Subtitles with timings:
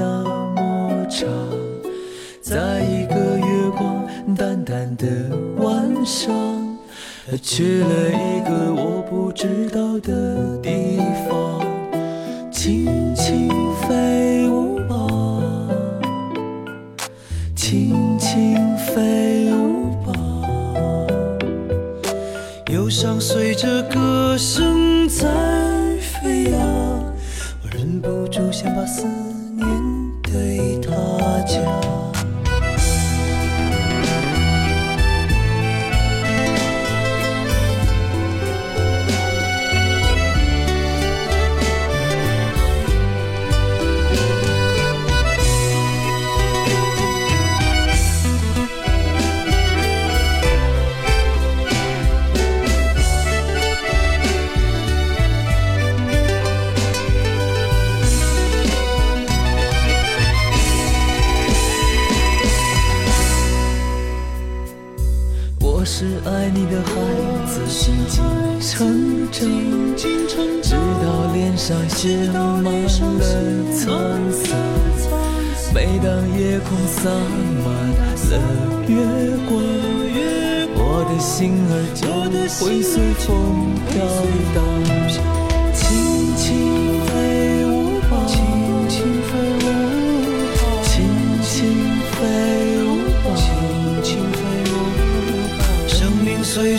[0.00, 1.28] 那么长，
[2.40, 5.06] 在一个月光淡淡的
[5.58, 6.32] 晚上
[7.42, 10.96] 去了一个我不知道的地
[11.28, 11.60] 方，
[12.50, 13.50] 轻轻
[13.82, 14.94] 飞舞吧，
[17.54, 20.14] 轻轻飞舞吧，
[22.72, 25.28] 忧伤随着歌声在
[26.00, 26.58] 飞扬，
[27.62, 29.06] 我忍不住想把思
[30.32, 31.79] 对他讲。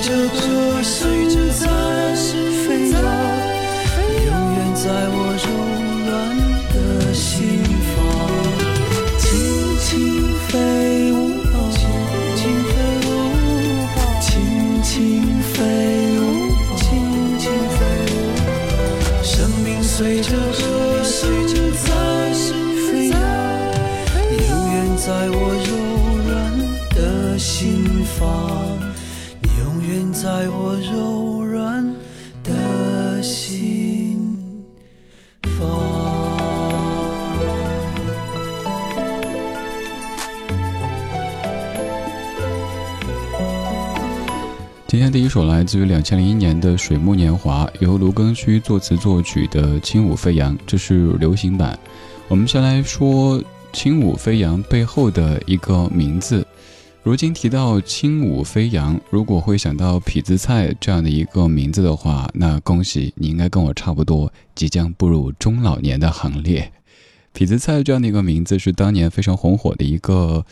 [0.02, 1.31] 随着歌声
[44.92, 51.80] 今天第一首来自于两千零一年的《水木年华》，由卢庚戌作词作曲的《轻舞飞扬》，这是流行版。
[52.28, 53.40] 我们先来说
[53.72, 56.46] 《轻舞飞扬》背后的一个名字。
[57.04, 66.70] 如今提到《轻舞飞扬》，如果会想到痞子蔡这样的一个名字的话，那恭喜你应该跟我差不多，即将步入中老年的行列。
[67.34, 70.46] 痞子蔡这样的一个名字是当年非常红火的一个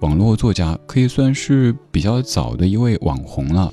[0.00, 3.72] 网络作家，可以算是比较早的一位网红了。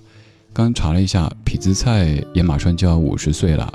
[0.53, 3.73] 刚查了一下，痞子蔡也马上就要五十岁了。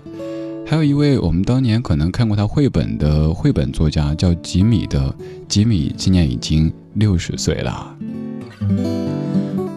[0.65, 5.13] 还有一位我们当年可能看过他绘本的绘本作家叫吉米的，
[5.49, 7.97] 吉米今年已经六十岁了。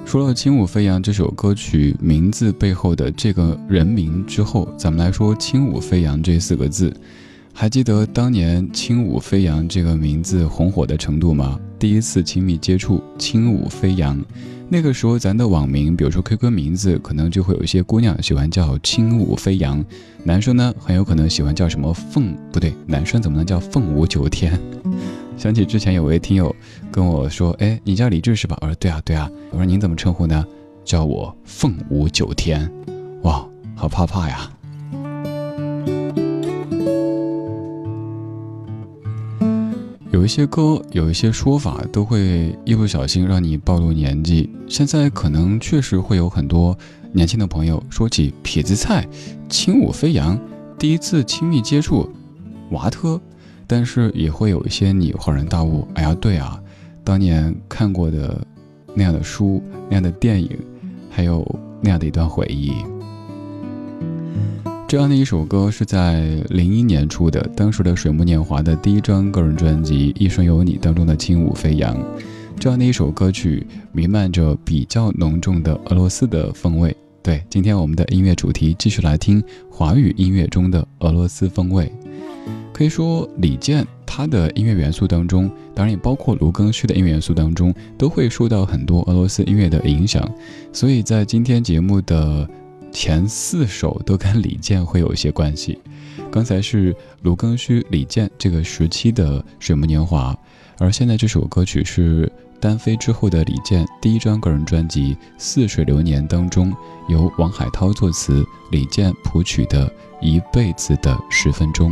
[0.05, 6.93] 说了《轻舞飞扬》这首歌曲名字背后的这个人名之后，咱们来说“轻舞飞扬”这四个字。
[7.53, 11.59] 还记得当年“轻舞飞扬”这个名字红火的程度吗？
[11.79, 14.23] 第一次亲密接触“轻舞飞扬”。
[14.73, 19.83] 那个时候咱的网名，比如说 QQ 名字，可能就会有一些姑娘喜欢叫轻舞飞扬，
[20.23, 24.57] 男生呢很有可能喜欢叫什么凤，不对，男生怎么能叫凤舞九天？
[25.37, 26.55] 想起之前有位听友
[26.89, 28.57] 跟我说，哎，你叫李志是吧？
[28.61, 29.29] 我说对啊对啊。
[29.49, 30.45] 我说您怎么称呼呢？
[30.85, 32.71] 叫我凤舞九天。
[33.23, 33.45] 哇，
[33.75, 34.49] 好怕怕呀。
[40.11, 44.49] 有一些歌，有一些说法，都会一不小心让你暴露年纪。
[44.67, 46.77] 现在可能确实会有很多
[47.13, 49.07] 年轻的朋友说起痞子蔡、
[49.47, 50.37] 轻舞飞扬，
[50.77, 52.09] 第一次亲密接触
[52.71, 53.19] 娃特，
[53.65, 56.61] 但是也会有一些你恍然大悟，哎呀，对啊，
[57.05, 58.45] 当年看过的
[58.93, 60.59] 那样的书、那样的电影，
[61.09, 61.47] 还有
[61.79, 62.73] 那样的一段回忆。
[64.91, 71.95] 这样的一首歌是在零一年出的，当时的水木年华的第一张个人专辑《一生有你》当中的《轻舞飞扬》。
[72.59, 76.93] 这样的一首歌曲弥漫着比较浓重的俄罗斯的风味。
[77.23, 81.89] 对，今天我们的音乐主题继续来听华语音乐中的俄罗斯风味。
[82.73, 90.29] 可以说，李健他的音乐元素当中，当然也包括卢庚戌的音乐元素当中，都会受到很多俄罗斯音乐的影响。
[90.73, 92.45] 所以在今天节目的。
[92.91, 95.79] 前四首都跟李健会有一些关系，
[96.31, 100.33] 刚才是卢庚戌、李健这个时期的《水木年华》，
[100.77, 106.71] 而现在这首歌曲是单飞之后的李健第一张个人专辑《似水流年》当中
[107.07, 109.87] 由王海涛作词、李健谱曲的
[110.21, 111.91] 《一辈子的十分钟》，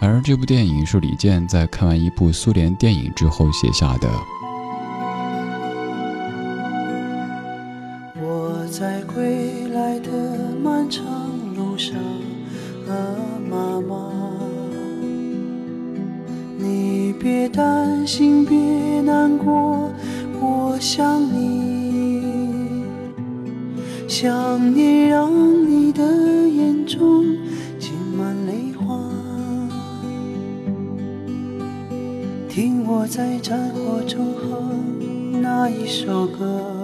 [0.00, 4.10] 而这部电影是李健在看完一部苏联电影之后写下的。
[10.92, 11.02] 长
[11.56, 11.96] 路上，
[12.86, 12.92] 啊，
[13.48, 14.12] 妈妈，
[16.58, 19.90] 你别担心，别难过，
[20.38, 22.84] 我想你，
[24.06, 25.32] 想念让
[25.66, 26.02] 你的
[26.46, 27.24] 眼中
[27.78, 29.00] 浸满泪花，
[32.50, 36.81] 听我在战火中哼那一首歌。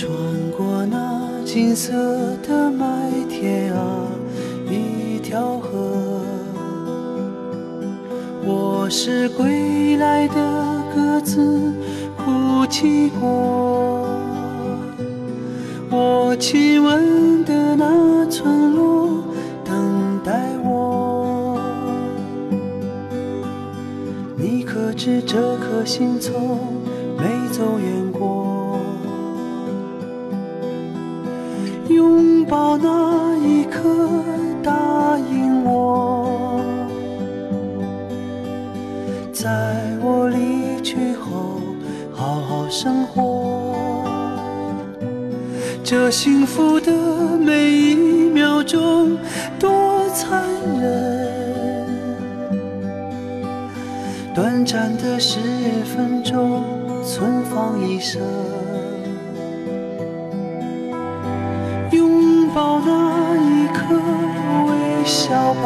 [0.00, 0.10] 穿
[0.56, 1.92] 过那金色
[2.42, 2.86] 的麦
[3.28, 4.06] 田啊，
[4.66, 6.22] 一条河。
[8.42, 11.74] 我是归来的鸽子，
[12.16, 14.08] 哭泣过。
[15.90, 19.22] 我亲吻的那村落，
[19.62, 21.60] 等待我。
[24.34, 26.58] 你可知这颗心从
[27.18, 27.99] 没走远
[32.50, 33.80] 抱那一刻，
[34.60, 36.60] 答应我，
[39.32, 39.48] 在
[40.02, 41.60] 我离去后
[42.12, 44.04] 好好生活。
[45.84, 46.90] 这幸福的
[47.38, 49.16] 每一秒钟
[49.56, 50.42] 多残
[50.80, 51.86] 忍，
[54.34, 55.38] 短暂的十
[55.84, 56.64] 分钟
[57.04, 58.20] 存放一生。
[65.20, 65.64] 笑吧，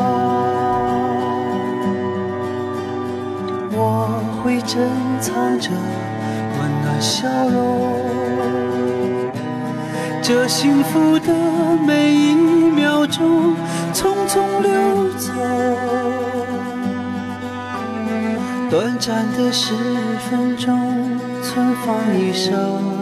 [3.71, 4.91] 我会珍
[5.21, 5.71] 藏着
[6.59, 7.55] 温暖笑容。
[10.21, 11.33] 这幸福的
[11.87, 13.55] 每一秒钟，
[13.93, 15.33] 匆匆流走，
[18.69, 19.73] 短暂的十
[20.29, 22.94] 分钟，存放一生。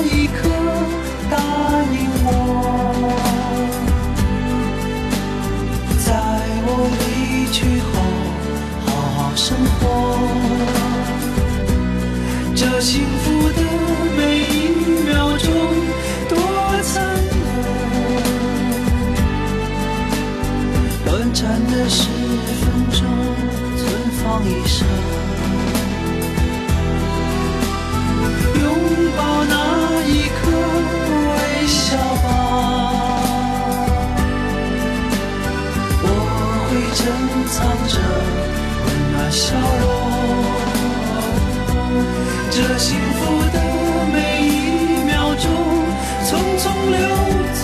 [0.00, 0.48] 这一刻，
[1.28, 1.36] 答
[1.90, 2.30] 应我，
[6.06, 6.08] 在
[6.62, 7.02] 我离
[7.50, 7.90] 去后，
[8.86, 9.82] 好好生活。
[12.54, 13.60] 这幸福的
[14.16, 14.70] 每一
[15.04, 15.50] 秒钟，
[16.28, 16.32] 多
[16.84, 17.02] 灿
[21.02, 21.06] 烂！
[21.06, 22.06] 短暂的十
[22.60, 22.62] 分
[22.92, 23.02] 钟，
[23.76, 23.82] 存
[24.22, 24.86] 放一生。
[37.58, 37.98] 藏着
[38.84, 39.84] 温暖笑容。
[42.50, 43.18] 这幸福
[43.52, 43.56] 的
[44.12, 44.48] 每一
[45.04, 45.44] 秒钟，
[46.24, 46.96] 匆匆流
[47.52, 47.62] 走。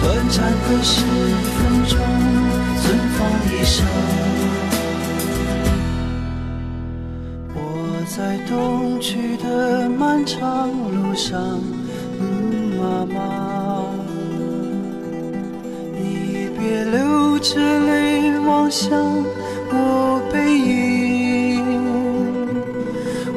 [0.00, 0.94] 短暂的十
[1.52, 1.92] 分钟，
[2.80, 2.84] 存
[3.18, 3.18] 放
[3.52, 3.76] 一生。
[7.54, 7.58] 我
[8.16, 8.16] 在
[8.48, 9.44] 东去的
[9.90, 11.60] 漫长路上，
[12.18, 12.24] 嗯、
[12.80, 13.45] 妈妈。
[16.96, 18.98] 流着泪望向
[19.70, 21.62] 我背影。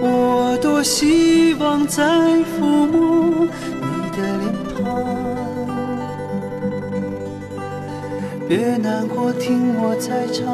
[0.02, 2.04] 我多希望再
[2.48, 3.46] 抚摸
[3.84, 4.80] 你的脸庞。
[8.48, 10.48] 别难过，听我再唱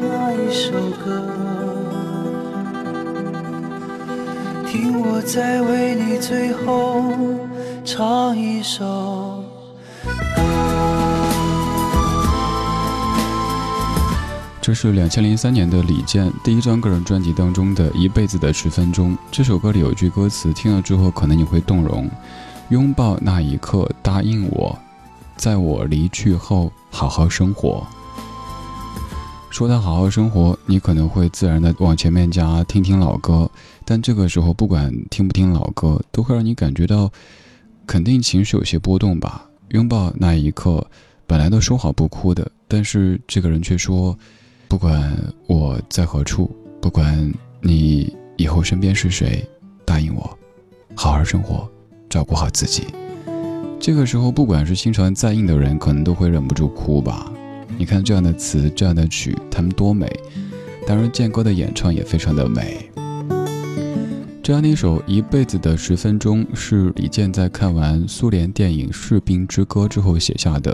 [0.00, 0.70] 那一首
[1.02, 1.06] 歌，
[4.66, 7.02] 听我再为你最后
[7.84, 9.42] 唱一首
[14.62, 19.16] 这是两千零三年的李健第一张个人专辑当中的一辈子的十分钟。
[19.30, 22.06] 这首歌里有句歌词，听了之后可能你会动容：
[22.68, 24.78] 拥抱那一刻，答应我，
[25.34, 26.70] 在我离去后。
[26.92, 27.86] 好好生活。
[29.48, 33.48] 说到好好生活，你可能会自然的往前面加听听老歌，
[33.84, 37.10] 但这个时候不管听不听老歌，都会让你感觉到
[37.86, 39.46] 肯定情绪有些波动吧。
[39.68, 40.86] 拥抱那一刻，
[41.26, 44.18] 本来都说好不哭的，但是这个人却说，
[44.70, 45.12] 不管
[45.48, 46.48] 我在何处，
[46.80, 49.44] 不管你以后身边是谁，
[49.84, 50.38] 答应我，
[50.94, 51.68] 好好生活，
[52.08, 52.84] 照顾好自己。
[53.80, 57.32] 这个时候，不管是心肠再硬的人，可能都会忍不住哭吧。
[57.76, 60.08] 你看这样的词，这样的曲，他们多美。
[60.86, 62.88] 当然，健哥的演唱也非常的美。
[64.40, 70.72] 这样的一首《一辈子的十分钟》是李健在看完苏联电影《士兵之歌》之后写下的。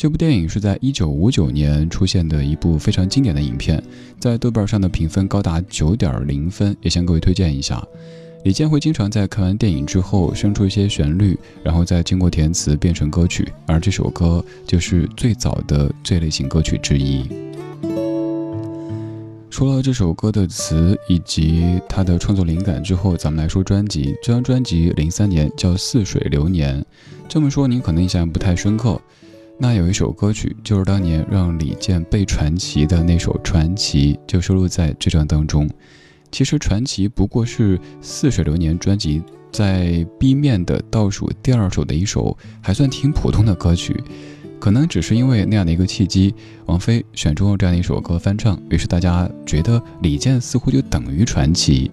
[0.00, 3.82] 这部电影是在一九五九年出现的一部非常经典的影片，
[4.20, 7.84] 在豆瓣上的评分高达九点零分，也向各位推荐一下。
[8.44, 17.24] 李健会经常在看完电影之后生出一些旋律，然后再经过填词变成歌曲，而这首歌就是最早的这类型歌曲之一。
[19.50, 24.14] 说了这首歌的词以及它的创作灵感之后，咱们来说专辑。
[24.22, 26.80] 这张专辑零三年叫《似水流年》，
[27.28, 29.00] 这么说您可能印象不太深刻。
[29.60, 35.68] 那有一首歌曲就是当年让李健被传奇的那首《传奇》，就收录在这张当中。
[36.30, 44.00] 其实传奇不过是《似水流年》专辑在 B 面的倒数第二首的一首还算挺普通的歌曲，
[44.60, 46.32] 可能只是因为那样的一个契机，
[46.66, 51.90] 王菲选中了这样的一首歌翻唱，于是大家觉得李健似乎就等于传奇。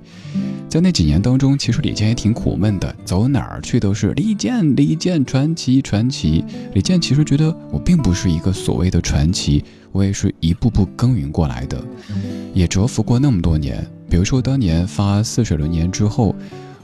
[0.75, 6.43] 在那几年当中，其实李健也挺苦闷的，走哪儿去都是李健，李健传奇，传奇。
[6.73, 9.63] 李健其实觉得我并不是一个所谓的传奇，
[9.93, 11.81] 我也是一步步耕耘过来的，
[12.53, 13.87] 也蛰伏过那么多年。
[14.09, 16.35] 比如说，当年发《似水流年》之后，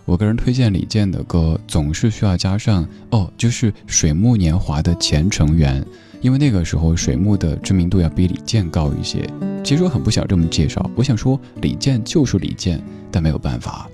[0.05, 5.86] 我个人推荐李健的歌，总是需要加上哦，就是水木年华的前成员，
[6.22, 9.27] 因为那个时候水木的知名度要比李健高一些。
[9.63, 12.81] 其实我很不想这么介绍，我想说李健就是李健，
[13.12, 13.88] 但没有办法。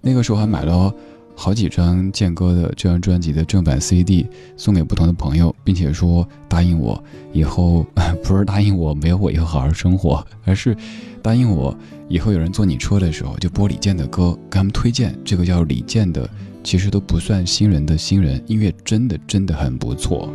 [0.00, 0.94] 那个时候还买了。
[1.36, 4.26] 好几张健哥的这张专辑的正版 CD
[4.56, 7.84] 送给不同的朋友，并且说答应我以后
[8.22, 10.76] 不是答应我没有我以后好好生活，而是
[11.20, 11.76] 答应我
[12.08, 16.28] 以后有人坐你车的时候就播李健的歌，给他们推荐这个叫李健的，
[16.62, 20.32] 其实都不算新人的新人，音乐真的真的很不错。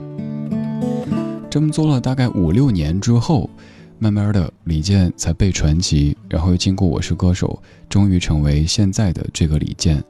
[1.50, 3.50] 这么做了大概五六年之后，
[3.98, 10.04] 慢慢的李健才被传奇，然后又经过我是歌手，终于成为现在的这个李健。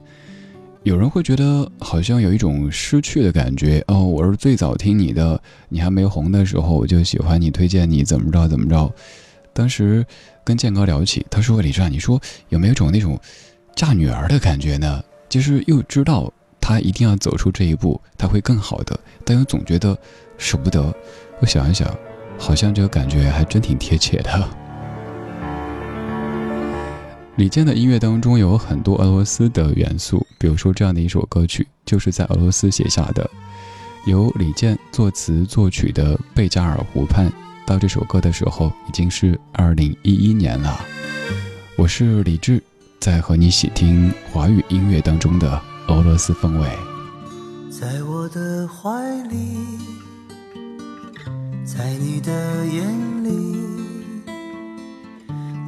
[0.83, 8.89] 有人会觉得好像有一种失去的感觉哦，我是最早听你的，你还没红的时候我就喜欢你，推荐你怎么着怎么着。
[9.51, 10.05] 当时
[10.43, 13.19] 跟建哥聊起，他说李湛，你说有没有种那种
[13.75, 15.03] 嫁女儿的感觉呢？
[15.27, 16.31] 就是又知道
[16.61, 19.97] 他一定要走出这一步，他会更好的，但又总觉得
[20.37, 20.93] 舍不得。
[21.41, 21.93] 我想一想，
[22.37, 24.49] 好像这个感觉还真挺贴切的。
[27.39, 33.31] 李健的音乐当中有很多俄罗斯的元素，比如说这样的一首歌曲，就是在俄罗斯写下的，
[34.05, 37.29] 由李健作词作曲的《贝加尔湖畔》。
[37.65, 40.81] 到这首歌的时候，已经是二零一一年了。
[41.77, 42.61] 我是李志，
[42.99, 46.67] 在和你细听华语音乐当中的俄罗斯风味。
[47.71, 48.91] 在我的怀
[49.29, 49.55] 里，
[51.63, 53.58] 在你的眼里。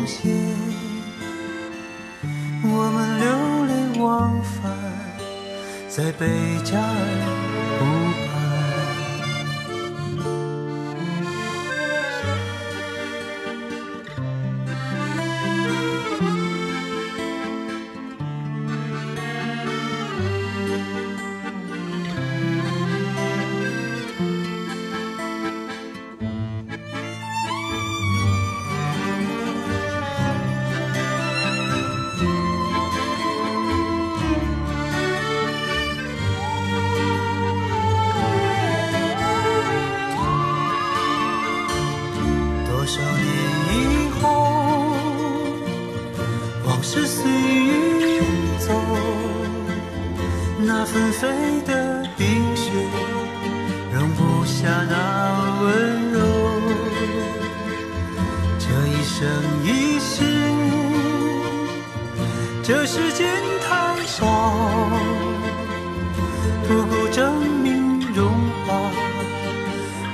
[0.00, 0.32] 又重现，
[2.62, 3.26] 我们流
[3.66, 4.72] 连忘返
[5.88, 6.26] 在贝
[6.64, 7.49] 加尔。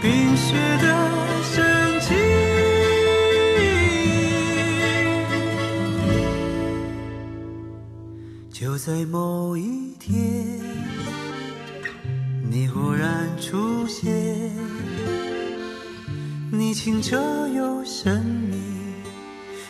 [0.02, 0.86] 冰雪的
[1.42, 1.54] 神
[2.00, 2.14] 奇。
[8.50, 10.14] 就在某一天，
[12.50, 14.11] 你忽然出现，
[16.50, 17.16] 你清澈
[17.48, 18.57] 又神秘，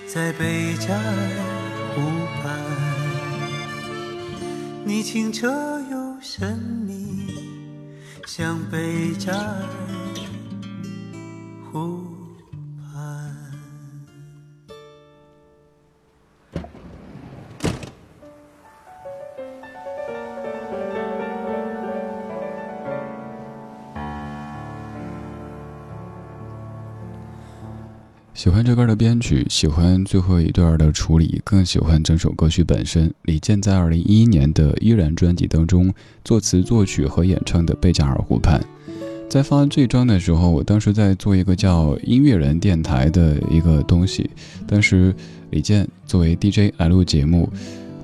[0.07, 1.01] 在贝加尔
[1.95, 2.01] 湖
[2.43, 2.45] 畔。
[4.85, 5.51] 你清澈
[5.91, 6.57] 又神
[6.87, 6.96] 秘，
[8.37, 9.86] 像贝加尔
[28.37, 33.11] 喜欢这歌的编曲，喜欢最后一段的处理，更喜欢整首歌曲本身。
[33.23, 35.91] 李健在二零一一年的《依然》专辑当中
[36.23, 38.61] 作词作曲和演唱的《贝加尔湖畔》。
[39.27, 44.29] 在发这张的时候，我当时在做一个叫“音乐人电台”的一个东西，
[44.67, 45.15] 当时
[45.49, 47.51] 李健作为 DJ 来录节目，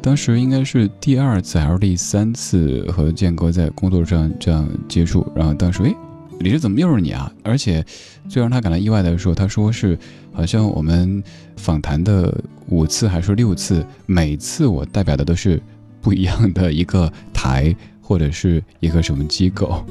[0.01, 5.95] 当时应该是第二次还是第三次和健哥在工作上这样接触，然后当时诶。
[6.43, 7.33] 李志怎么又是你啊？
[7.43, 7.85] 而且
[8.29, 9.97] 最让他感到意外的是，他说是
[10.33, 11.23] 好像我们
[11.57, 12.37] 访谈的
[12.69, 15.63] 五次还是六次，每次我代表的都是
[16.01, 19.85] 不一样的一个台或者是一个什么机构。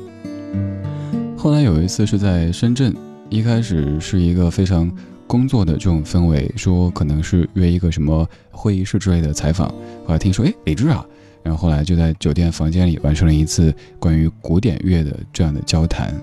[1.37, 2.93] 后来有一次是在深圳，
[3.29, 4.91] 一开始是一个非常
[5.25, 9.69] 工作的这种氛围，说可能是约一个什么会议室之类的采访。
[10.05, 11.05] 后来听说，哎，李志啊，
[11.43, 16.13] 然后后来就在酒店房间里完成了一次关于古典乐的这样的交谈。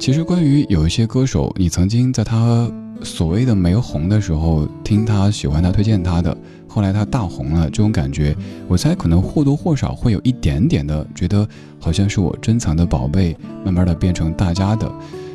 [0.00, 2.66] 其实，关于有一些歌手，你曾经在他
[3.02, 6.34] 所谓的没红的时候听他、喜欢他、推荐他的，
[6.66, 8.34] 后来他大红了，这种感觉，
[8.66, 11.46] 我猜可能或多或少会有一点点的觉得
[11.78, 14.90] 好像是我珍藏的宝贝，慢慢的变成大家的。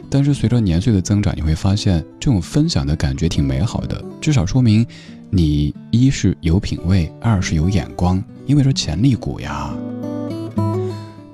[0.09, 4.83] 但是随着年岁的增长，你会发现这种分享的感觉挺美好的，至少说明
[5.29, 9.71] 你一是有品位，二是有眼光，因为是潜力股呀。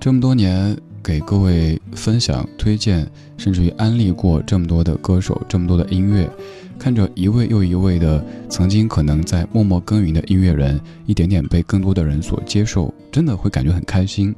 [0.02, 0.78] 这么多年。
[1.04, 6.30] 给各位分享、推荐，甚至于安利过这么多的歌手、这么多的音乐，
[6.78, 14.34] 看着一位又一位的曾经可能在默默耕耘的音乐人，一点点被更多的人所接受，真的会感觉很开心。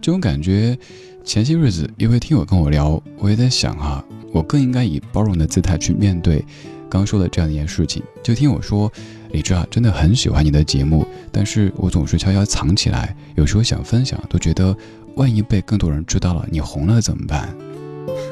[0.00, 0.76] 这种感觉，
[1.24, 6.44] 前些日子一位听友跟我聊，我也在想啊，我更应该以包容的姿态去面对
[6.88, 8.02] 刚说的这样一件事情。
[8.22, 8.90] 就听我说，
[9.32, 14.76] 李志啊，真的很喜欢你的节目，但是我总是悄悄藏起来，有时候想分享，都觉得。
[15.16, 17.54] 万一被更多人知道了，你红了怎么办？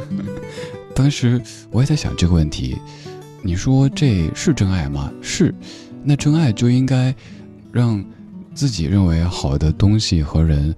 [0.94, 2.76] 当时我也在想这个问题。
[3.40, 5.12] 你说这是真爱吗？
[5.22, 5.54] 是。
[6.02, 7.14] 那真爱就应该
[7.70, 8.04] 让
[8.54, 10.74] 自己认为好的东西和人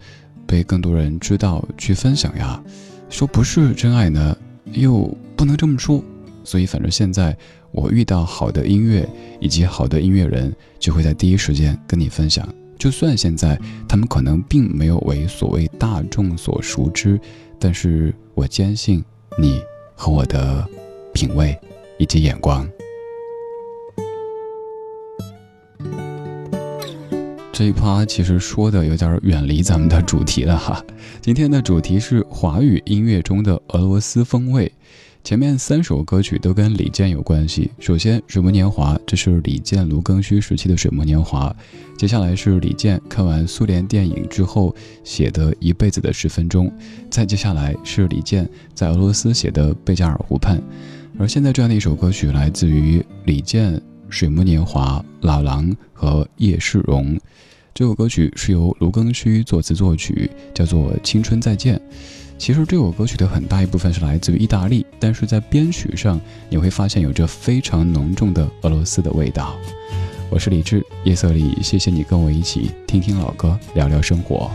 [0.47, 2.63] 被更多人知道，去分享呀。
[3.09, 4.37] 说不是真爱呢，
[4.73, 6.05] 又不能这么说。
[6.45, 7.37] 所以，反正现在
[7.71, 9.09] 我遇到好的音乐
[9.41, 12.47] 以及好的音乐人，就会在第一时间跟你分享。
[12.81, 17.21] 就算现在他们可能并没有为所谓大众所熟知，
[17.59, 19.05] 但是我坚信
[19.38, 19.61] 你
[19.95, 20.66] 和我的
[21.12, 21.55] 品味
[21.99, 22.66] 以及眼光。
[27.53, 30.83] 这一趴其实说的有点远离咱们的主题了哈。
[31.21, 34.73] 今天的主题是华语音乐中的俄罗斯风味。
[35.22, 37.70] 前面三首歌曲都跟李健有关系。
[37.78, 41.48] 首先，《水木年华》，这是李健、卢庚戌时期的《水木年华》。
[41.98, 46.72] 接下来是李健看完苏联电影之后写的一辈子的十分钟。
[47.11, 50.59] 再接下来是李健在俄罗斯写的《贝加尔湖畔》。
[51.18, 53.76] 而现在这样的一首歌曲来自于李健、
[54.09, 57.16] 《水木年华》、老狼和叶世荣。
[57.72, 61.76] 这首歌曲是由卢庚戌作词作曲，叫做《青春再见》。
[62.40, 69.55] 其实这首歌曲的很大一部分是来自于意大利，但是在编曲上你会发现有着非常浓重的俄罗斯的味道。
[70.31, 74.50] 我是李志，夜色里，谢谢你跟我一起听听老歌，聊聊生活。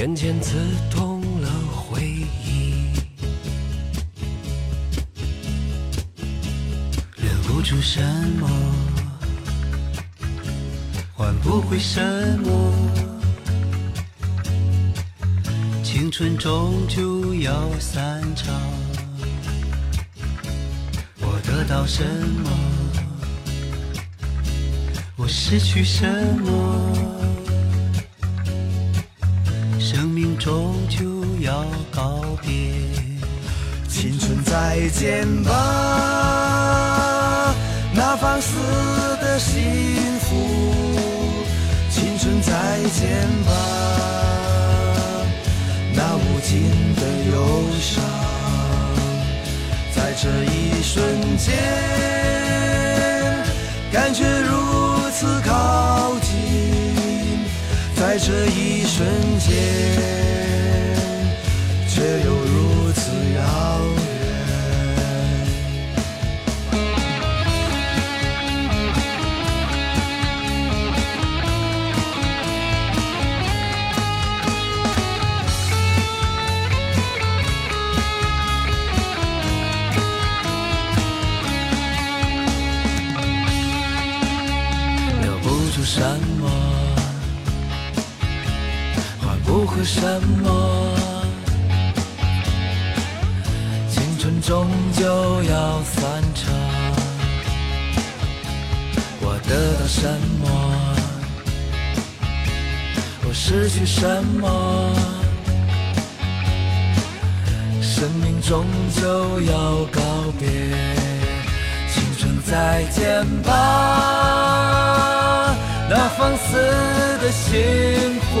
[0.00, 0.56] 渐渐刺
[0.90, 2.90] 痛了回忆，
[7.16, 8.00] 留不住什
[8.40, 8.48] 么，
[11.12, 12.00] 换不回什
[12.38, 12.72] 么。
[15.82, 18.58] 青春终究要散场，
[21.18, 22.02] 我得到什
[22.42, 22.50] 么？
[25.18, 26.08] 我失去什
[26.42, 27.49] 么？
[30.40, 31.04] 终究
[31.40, 32.50] 要告别，
[33.86, 35.52] 青春再见吧，
[37.92, 38.56] 那放肆
[39.20, 39.60] 的幸
[40.20, 40.34] 福。
[41.90, 42.52] 青春再
[42.94, 43.52] 见吧。
[45.92, 48.02] 那无尽的忧伤，
[49.94, 51.52] 在这一瞬间，
[53.92, 54.56] 感觉如
[55.10, 55.52] 此靠，
[58.22, 60.39] 这一瞬间，
[89.50, 90.00] 不会什
[90.44, 90.48] 么？
[93.88, 96.54] 青春终究要散场。
[99.20, 100.08] 我得到什
[100.40, 100.46] 么？
[103.24, 104.94] 我失去什么？
[107.82, 110.00] 生命终究要告
[110.38, 110.46] 别。
[111.88, 113.48] 青春再见吧。
[115.88, 116.54] 那放肆
[117.20, 117.58] 的幸
[118.30, 118.38] 福，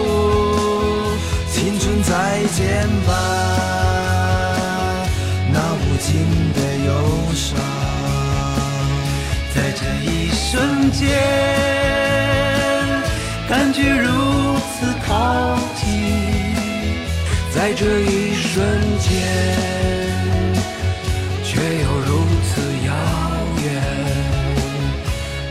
[1.60, 3.12] 青春再见吧。
[5.52, 6.90] 那无尽的忧
[7.34, 7.54] 伤，
[9.54, 11.06] 在这一瞬间，
[13.46, 14.08] 感觉如
[14.72, 15.84] 此靠近，
[17.54, 18.56] 在这一瞬
[18.98, 19.10] 间，
[21.44, 22.88] 却又如此遥。
[23.62, 23.68] 远，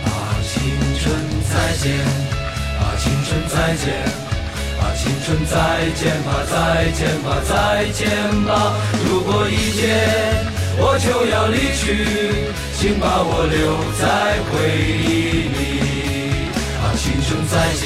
[0.05, 0.09] 啊，
[0.41, 0.57] 青
[0.97, 1.05] 春
[1.53, 1.85] 再见，
[2.79, 3.85] 啊，青春再见
[5.49, 8.07] 再见吧，再见吧，再见
[8.45, 8.73] 吧。
[9.05, 9.85] 如果一天
[10.77, 12.05] 我就要离去，
[12.77, 14.51] 请把我留在回
[15.05, 15.57] 忆里。
[16.81, 17.85] 啊，青春再见，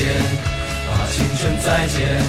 [0.88, 2.22] 啊，青春再见，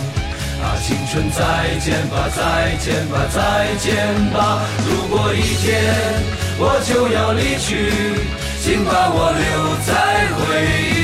[0.62, 1.40] 啊，青春再
[1.80, 3.92] 见吧，再见吧，再见
[4.32, 4.62] 吧。
[4.88, 5.70] 如果一天
[6.58, 7.92] 我就要离去，
[8.62, 9.92] 请把我留在
[10.36, 10.40] 回
[11.00, 11.03] 忆。